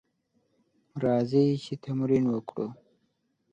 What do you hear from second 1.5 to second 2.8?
چې تمرين وکړو.